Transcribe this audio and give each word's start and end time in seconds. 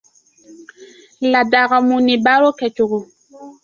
Ladagamunibaro 1.31 2.49
kɛcogo 2.59 2.99